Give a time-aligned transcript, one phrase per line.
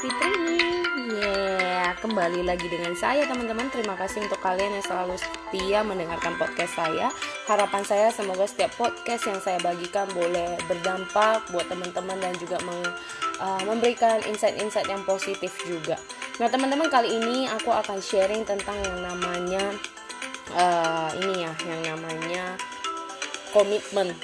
[0.00, 0.32] Fitri
[1.20, 3.68] Yeah, kembali lagi dengan saya teman-teman.
[3.68, 7.12] Terima kasih untuk kalian yang selalu setia mendengarkan podcast saya.
[7.44, 12.80] Harapan saya semoga setiap podcast yang saya bagikan boleh berdampak buat teman-teman dan juga meng,
[13.44, 16.00] uh, memberikan insight-insight yang positif juga.
[16.40, 19.64] Nah teman-teman kali ini aku akan sharing tentang yang namanya
[20.56, 22.56] uh, ini ya, yang namanya
[23.52, 24.16] komitmen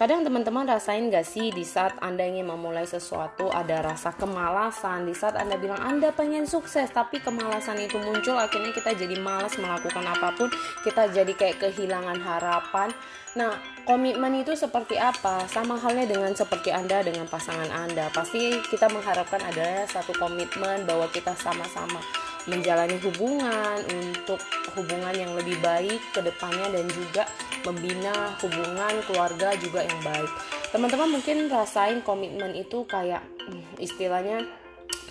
[0.00, 5.04] Kadang teman-teman rasain gak sih di saat Anda ingin memulai sesuatu ada rasa kemalasan?
[5.04, 9.60] Di saat Anda bilang Anda pengen sukses tapi kemalasan itu muncul akhirnya kita jadi malas
[9.60, 10.48] melakukan apa pun.
[10.80, 12.96] Kita jadi kayak kehilangan harapan.
[13.36, 15.44] Nah komitmen itu seperti apa?
[15.52, 18.08] Sama halnya dengan seperti Anda dengan pasangan Anda.
[18.08, 22.00] Pasti kita mengharapkan ada satu komitmen bahwa kita sama-sama
[22.48, 23.84] menjalani hubungan
[24.30, 24.46] untuk
[24.78, 27.26] hubungan yang lebih baik ke depannya dan juga
[27.66, 30.30] membina hubungan keluarga juga yang baik.
[30.70, 34.46] Teman-teman mungkin rasain komitmen itu kayak hmm, istilahnya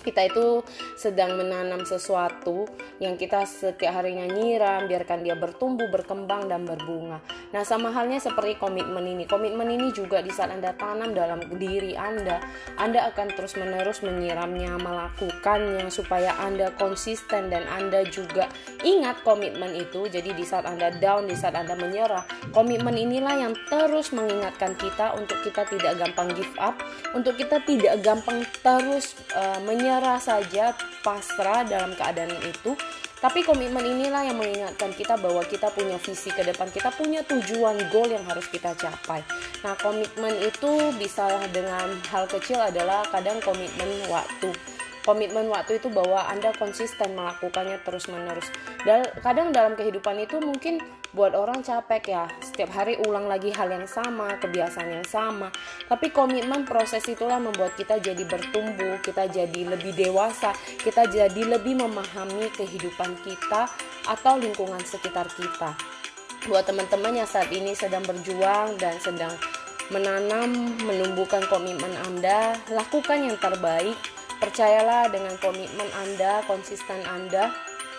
[0.00, 0.64] kita itu
[0.96, 2.64] sedang menanam sesuatu
[2.96, 7.20] yang kita setiap harinya nyiram, biarkan dia bertumbuh, berkembang, dan berbunga.
[7.52, 9.28] Nah, sama halnya seperti komitmen ini.
[9.28, 12.40] Komitmen ini juga di saat Anda tanam dalam diri Anda,
[12.80, 18.48] Anda akan terus-menerus menyiramnya, melakukannya, supaya Anda konsisten dan Anda juga
[18.80, 20.08] ingat komitmen itu.
[20.08, 22.24] Jadi, di saat Anda down, di saat Anda menyerah,
[22.56, 26.80] komitmen inilah yang terus mengingatkan kita untuk kita tidak gampang give up,
[27.12, 30.70] untuk kita tidak gampang terus uh, menyerah menyerah saja
[31.02, 32.78] pasrah dalam keadaan itu.
[33.18, 37.76] Tapi komitmen inilah yang mengingatkan kita bahwa kita punya visi ke depan, kita punya tujuan
[37.92, 39.20] goal yang harus kita capai.
[39.60, 44.54] Nah, komitmen itu bisa dengan hal kecil adalah kadang komitmen waktu
[45.04, 48.48] komitmen waktu itu bahwa Anda konsisten melakukannya terus-menerus.
[48.84, 53.66] Dan kadang dalam kehidupan itu mungkin buat orang capek ya, setiap hari ulang lagi hal
[53.66, 55.50] yang sama, kebiasaan yang sama.
[55.90, 61.82] Tapi komitmen proses itulah membuat kita jadi bertumbuh, kita jadi lebih dewasa, kita jadi lebih
[61.82, 63.66] memahami kehidupan kita
[64.06, 65.74] atau lingkungan sekitar kita.
[66.46, 69.34] Buat teman-teman yang saat ini sedang berjuang dan sedang
[69.90, 73.98] menanam, menumbuhkan komitmen Anda, lakukan yang terbaik
[74.40, 77.52] Percayalah dengan komitmen Anda, konsisten Anda,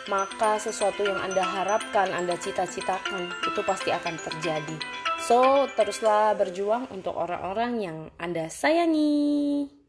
[0.09, 4.77] maka sesuatu yang Anda harapkan, Anda cita-citakan, itu pasti akan terjadi.
[5.21, 9.80] So, teruslah berjuang untuk orang-orang yang Anda sayangi.